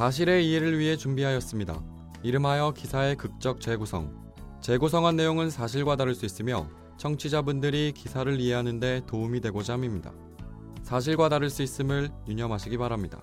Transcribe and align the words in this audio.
사실의 0.00 0.48
이해를 0.48 0.78
위해 0.78 0.96
준비하였습니다. 0.96 1.84
이름하여 2.22 2.72
기사의 2.72 3.16
극적 3.16 3.60
재구성. 3.60 4.32
재구성한 4.62 5.14
내용은 5.14 5.50
사실과 5.50 5.94
다를 5.94 6.14
수 6.14 6.24
있으며 6.24 6.70
청취자분들이 6.96 7.92
기사를 7.92 8.40
이해하는 8.40 8.80
데 8.80 9.02
도움이 9.06 9.42
되고자 9.42 9.74
합니다. 9.74 10.10
사실과 10.82 11.28
다를 11.28 11.50
수 11.50 11.62
있음을 11.62 12.08
유념하시기 12.26 12.78
바랍니다. 12.78 13.22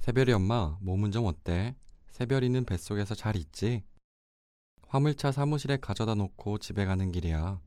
새별이 0.00 0.34
엄마, 0.34 0.76
몸은 0.82 1.12
좀 1.12 1.24
어때? 1.24 1.74
새별이는 2.10 2.66
뱃속에서 2.66 3.14
잘 3.14 3.36
있지? 3.36 3.84
화물차 4.86 5.32
사무실에 5.32 5.78
가져다 5.78 6.14
놓고 6.14 6.58
집에 6.58 6.84
가는 6.84 7.10
길이야. 7.10 7.58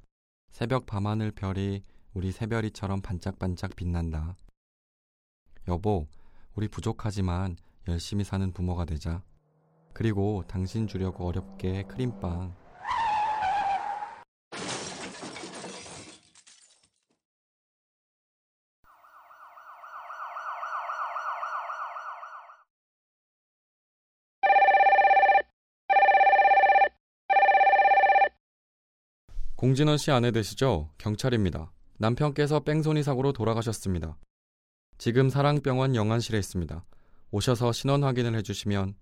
새벽 0.51 0.85
밤하늘 0.85 1.31
별이 1.31 1.83
우리 2.13 2.31
새별이처럼 2.31 3.01
반짝반짝 3.01 3.75
빛난다. 3.75 4.35
여보, 5.67 6.07
우리 6.55 6.67
부족하지만 6.67 7.55
열심히 7.87 8.23
사는 8.23 8.51
부모가 8.51 8.85
되자. 8.85 9.23
그리고 9.93 10.43
당신 10.47 10.87
주려고 10.87 11.27
어렵게 11.27 11.83
크림빵. 11.83 12.55
공진원 29.59 29.97
씨 29.97 30.09
아내 30.09 30.31
되시죠? 30.31 30.89
경찰입니다. 30.97 31.73
남편께서 31.97 32.61
뺑소니 32.61 33.03
사고로 33.03 33.33
돌아가셨습니다. 33.33 34.17
지금 34.97 35.29
사랑병원 35.29 35.95
영안실에 35.95 36.39
있습니다. 36.39 36.85
오셔서 37.31 37.73
신원 37.73 38.05
확인을 38.05 38.35
해주시면 38.35 38.95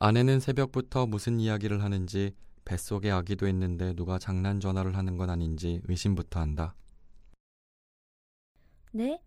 아내는 0.00 0.40
새벽부터 0.40 1.06
무슨 1.06 1.38
이야기를 1.38 1.80
하는지 1.80 2.34
뱃속에 2.64 3.08
아기도 3.12 3.46
있는데 3.46 3.92
누가 3.92 4.18
장난 4.18 4.58
전화를 4.58 4.96
하는 4.96 5.16
건 5.16 5.30
아닌지 5.30 5.80
의심부터 5.84 6.40
한다. 6.40 6.74
네? 8.90 9.22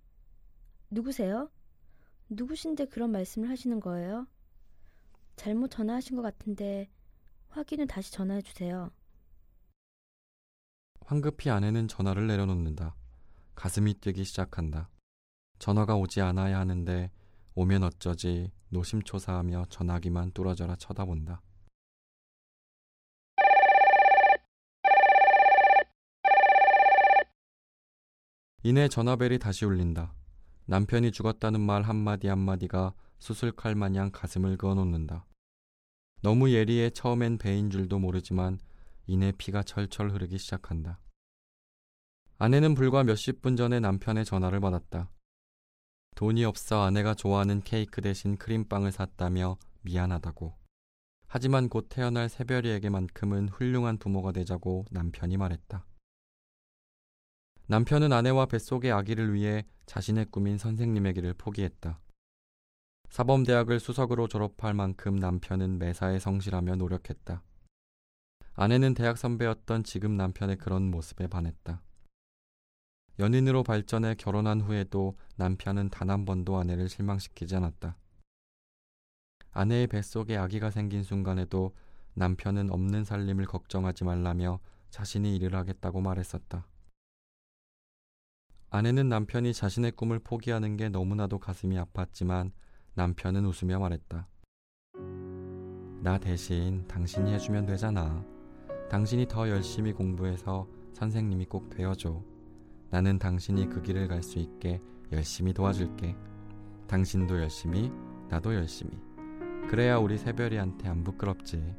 누구세요? 0.90 1.50
누구신데 2.28 2.88
그런 2.88 3.10
말씀을 3.14 3.50
하시는 3.50 3.80
거예요? 3.80 4.28
잘못 5.38 5.72
전화하신 5.72 6.18
것 6.18 6.24
같은데 6.24 6.90
확인을 7.48 7.88
다시 7.88 8.12
전화해 8.12 8.42
주세요. 8.42 8.92
황급히 11.06 11.52
아내는 11.52 11.88
전화를 11.88 12.26
내려놓는다. 12.26 12.96
가슴이 13.54 13.94
뛰기 13.96 14.24
시작한다. 14.24 14.90
전화가 15.60 15.96
오지 15.96 16.20
않아야 16.22 16.60
하는데 16.60 17.12
오면 17.54 17.84
어쩌지 17.84 18.52
노심초사하며 18.70 19.66
전화기만 19.70 20.32
뚫어져라 20.32 20.76
쳐다본다. 20.76 21.44
이내 28.64 28.88
전화벨이 28.88 29.38
다시 29.38 29.64
울린다. 29.64 30.12
남편이 30.66 31.12
죽었다는 31.12 31.62
말 31.62 31.84
한마디 31.84 32.28
한마디가 32.28 32.96
수술칼 33.20 33.76
마냥 33.76 34.10
가슴을 34.12 34.58
그어놓는다. 34.58 35.28
너무 36.24 36.50
예리해 36.52 36.90
처음엔 36.90 37.38
배인 37.38 37.70
줄도 37.70 38.00
모르지만 38.00 38.58
이내 39.08 39.32
피가 39.32 39.64
철철 39.64 40.12
흐르기 40.12 40.38
시작한다. 40.38 41.00
아내는 42.38 42.76
불과 42.76 43.04
몇십 43.04 43.42
분 43.42 43.56
전에 43.56 43.80
남편의 43.80 44.26
전화를 44.26 44.60
받았다. 44.60 45.10
돈이 46.16 46.46
없어 46.46 46.82
아내가 46.82 47.14
좋아하는 47.14 47.62
케이크 47.62 48.02
대신 48.02 48.38
크림빵을 48.38 48.92
샀다며 48.92 49.58
미안하다고. 49.82 50.54
하지만 51.28 51.70
곧 51.70 51.88
태어날 51.90 52.30
새별이에게만큼은 52.30 53.50
훌륭한 53.50 53.98
부모가 53.98 54.32
되자고 54.32 54.86
남편이 54.92 55.38
말했다. 55.38 55.86
남편은 57.68 58.14
아내와 58.14 58.46
뱃속의 58.46 58.92
아기를 58.92 59.34
위해 59.34 59.66
자신의 59.86 60.26
꿈인 60.26 60.58
선생님의 60.58 61.14
길을 61.16 61.34
포기했다. 61.34 62.00
사범대학을 63.10 63.80
수석으로 63.80 64.28
졸업할 64.28 64.74
만큼 64.74 65.16
남편은 65.16 65.80
매사에 65.80 66.20
성실하며 66.20 66.76
노력했다. 66.76 67.44
아내는 68.58 68.94
대학 68.94 69.18
선배였던 69.18 69.84
지금 69.84 70.16
남편의 70.16 70.56
그런 70.58 70.90
모습에 70.90 71.28
반했다. 71.28 71.82
연인으로 73.20 73.64
발전해 73.64 74.16
결혼한 74.16 74.62
후에도 74.62 75.18
남편은 75.36 75.90
단 75.90 76.10
한 76.10 76.26
번도 76.26 76.58
아내를 76.58 76.88
실망시키지 76.88 77.56
않았다. 77.56 77.98
아내의 79.52 79.88
뱃속에 79.88 80.38
아기가 80.38 80.70
생긴 80.70 81.04
순간에도 81.04 81.76
남편은 82.14 82.72
없는 82.72 83.04
살림을 83.04 83.46
걱정하지 83.46 84.06
말라며 84.06 84.60
자신이 84.90 85.36
일을 85.36 85.56
하겠다고 85.56 86.02
말했었다. 86.02 86.66
아내는 88.70 89.10
남편이 89.10 89.54
자신의 89.54 89.92
꿈을 89.92 90.20
포기하는 90.20 90.78
게 90.78 90.90
너무나도 90.90 91.40
가슴이 91.40 91.78
아팠지만 91.78 92.52
남편은 92.94 93.46
웃으며 93.46 93.80
말했다. 93.80 94.28
나 96.02 96.18
대신 96.20 96.88
당신이 96.88 97.34
해주면 97.34 97.66
되잖아. 97.66 98.35
당신이 98.90 99.28
더 99.28 99.50
열심히 99.50 99.94
공부해서 99.94 100.68
선생님이 100.94 101.46
꼭 101.46 101.70
되어줘. 101.70 102.22
나는 102.92 103.18
당신이 103.20 103.70
그 103.70 103.82
길을 103.82 104.08
갈 104.08 104.22
수 104.22 104.40
있게 104.40 104.80
열심히 105.12 105.54
도와줄게. 105.54 106.16
당신도 106.88 107.40
열심히, 107.42 107.92
나도 108.30 108.54
열심히. 108.54 108.92
그래야 109.70 109.98
우리 109.98 110.18
새별이한테 110.18 110.88
안 110.88 111.04
부끄럽지. 111.04 111.76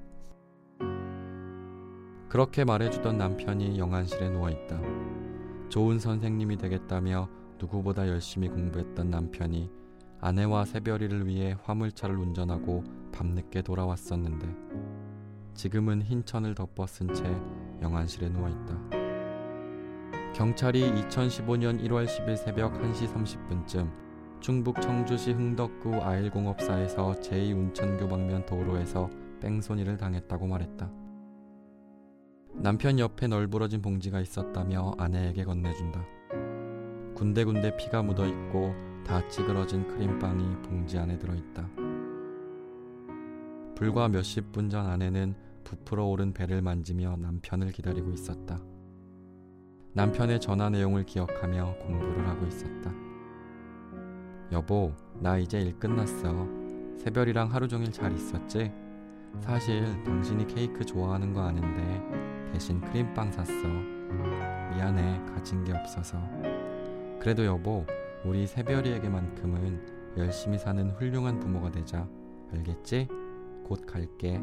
그렇게 2.28 2.65
말해주던 2.65 3.16
남편이 3.16 3.78
영안실에 3.78 4.31
누워있다. 4.31 4.81
좋은 5.69 5.99
선생님이 5.99 6.56
되겠다며 6.59 7.28
누구보다 7.59 8.09
열심히 8.09 8.49
공부했던 8.49 9.11
남편이 9.11 9.71
아내와 10.21 10.65
새별이를 10.65 11.27
위해 11.27 11.56
화물차를 11.62 12.16
운전하고 12.16 12.84
밤늦게 13.12 13.62
돌아왔었는데 13.62 14.96
지금은 15.56 16.03
흰 16.03 16.25
천을 16.25 16.55
덮어 16.55 16.87
쓴 16.87 17.12
채 17.15 17.25
영안실에 17.83 18.28
누워 18.28 18.49
있다. 18.49 18.78
경찰이 20.34 20.93
2015년 20.93 21.83
1월 21.83 22.05
10일 22.06 22.37
새벽 22.37 22.75
1시 22.75 23.12
30분쯤 23.12 23.91
충북 24.41 24.81
청주시 24.83 25.33
흥덕구 25.33 26.03
아일공업사에서 26.03 27.12
제2운천교 27.22 28.09
방면 28.09 28.45
도로에서 28.45 29.09
뺑소니를 29.41 29.97
당했다고 29.97 30.47
말했다. 30.47 30.91
남편 32.56 32.99
옆에 32.99 33.27
널브러진 33.27 33.81
봉지가 33.81 34.21
있었다며 34.21 34.95
아내에게 34.99 35.45
건네준다. 35.45 36.05
군데군데 37.15 37.77
피가 37.78 38.03
묻어 38.03 38.27
있고 38.27 38.75
다 39.06 39.27
찌그러진 39.28 39.89
크림빵이 39.89 40.62
봉지 40.62 40.99
안에 40.99 41.19
들어 41.19 41.34
있다. 41.34 41.66
불과 43.75 44.09
몇십 44.09 44.53
분 44.53 44.69
전 44.69 44.87
아내는 44.87 45.34
부풀어 45.66 46.06
오른 46.06 46.32
배를 46.32 46.62
만지며 46.62 47.16
남편을 47.16 47.72
기다리고 47.72 48.12
있었다. 48.12 48.60
남편의 49.94 50.38
전화 50.38 50.71
내용을 50.71 51.04
기억하며 51.04 51.78
공부를 51.81 52.28
하고 52.28 52.47
있었다. 52.47 52.94
여보, 54.53 54.93
나 55.19 55.37
이제 55.37 55.60
일 55.60 55.77
끝났어. 55.77 56.47
새별이랑 56.99 57.53
하루 57.53 57.66
종일 57.66 57.91
잘 57.91 58.12
있었지? 58.12 58.71
사실 59.41 59.83
당신이 60.04 60.47
케이크 60.47 60.84
좋아하는 60.84 61.33
거 61.33 61.42
아는데 61.42 62.53
대신 62.53 62.80
크림빵 62.80 63.33
샀어. 63.33 63.53
미안해, 64.71 65.24
가진 65.34 65.65
게 65.65 65.72
없어서. 65.72 66.16
그래도 67.18 67.45
여보, 67.45 67.84
우리 68.24 68.47
새별이에게만큼은 68.47 70.15
열심히 70.16 70.59
사는 70.59 70.91
훌륭한 70.91 71.41
부모가 71.41 71.72
되자. 71.72 72.09
알겠지? 72.53 73.09
곧 73.65 73.84
갈게. 73.84 74.41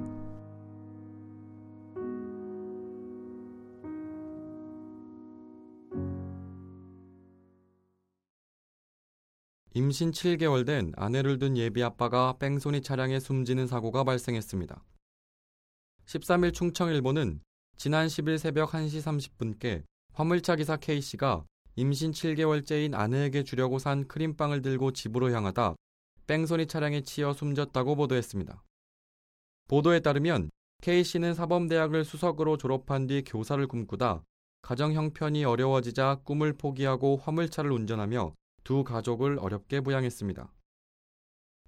임신 9.75 10.11
7개월 10.11 10.67
된 10.67 10.91
아내를 10.95 11.39
둔 11.39 11.57
예비 11.57 11.81
아빠가 11.81 12.37
뺑소니 12.37 12.81
차량에 12.81 13.19
숨지는 13.19 13.65
사고가 13.65 14.03
발생했습니다. 14.03 14.83
13일 16.05 16.53
충청일보는 16.53 17.41
지난 17.75 18.05
10일 18.05 18.37
새벽 18.37 18.69
1시 18.69 19.01
30분께 19.01 19.83
화물차 20.13 20.57
기사 20.57 20.77
K씨가 20.77 21.45
임신 21.75 22.11
7개월째인 22.11 22.93
아내에게 22.93 23.43
주려고 23.43 23.79
산 23.79 24.07
크림빵을 24.07 24.61
들고 24.61 24.91
집으로 24.91 25.31
향하다 25.31 25.73
뺑소니 26.27 26.67
차량에 26.67 27.01
치여 27.01 27.33
숨졌다고 27.33 27.95
보도했습니다. 27.95 28.63
보도에 29.69 30.01
따르면 30.01 30.51
K씨는 30.83 31.33
사범대학을 31.33 32.05
수석으로 32.05 32.57
졸업한 32.57 33.07
뒤 33.07 33.23
교사를 33.23 33.65
꿈꾸다 33.65 34.21
가정 34.61 34.93
형편이 34.93 35.45
어려워지자 35.45 36.21
꿈을 36.25 36.53
포기하고 36.53 37.17
화물차를 37.17 37.71
운전하며 37.71 38.35
두 38.63 38.83
가족을 38.83 39.39
어렵게 39.39 39.81
부양했습니다. 39.81 40.51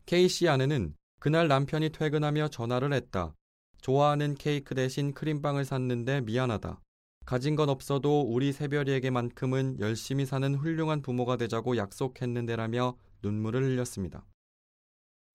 K 0.06 0.28
씨 0.28 0.48
아내는 0.48 0.96
그날 1.20 1.48
남편이 1.48 1.90
퇴근하며 1.90 2.50
전화를 2.50 2.94
했다. 2.94 3.36
좋아하는 3.82 4.36
케이크 4.36 4.76
대신 4.76 5.14
크림빵을 5.14 5.66
샀는데 5.66 6.22
미안하다. 6.22 6.82
가진 7.26 7.56
건 7.56 7.70
없어도 7.70 8.22
우리 8.22 8.52
새별이에게만큼은 8.52 9.80
열심히 9.80 10.26
사는 10.26 10.54
훌륭한 10.54 11.02
부모가 11.02 11.38
되자고 11.38 11.76
약속했는데라며 11.78 12.96
눈물을 13.24 13.64
흘렸습니다. 13.64 14.26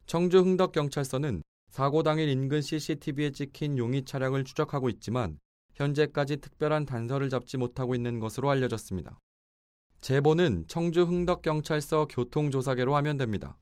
청주 0.06 0.38
흥덕경찰서는 0.38 1.42
사고 1.70 2.02
당일 2.02 2.28
인근 2.28 2.62
CCTV에 2.62 3.30
찍힌 3.30 3.78
용의 3.78 4.04
차량을 4.04 4.44
추적하고 4.44 4.88
있지만 4.88 5.38
현재까지 5.74 6.36
특별한 6.38 6.86
단서를 6.86 7.28
잡지 7.28 7.56
못하고 7.56 7.94
있는 7.94 8.20
것으로 8.20 8.50
알려졌습니다. 8.50 9.18
제보는 10.00 10.64
청주 10.66 11.02
흥덕경찰서 11.02 12.08
교통조사계로 12.08 12.96
하면 12.96 13.16
됩니다. 13.16 13.56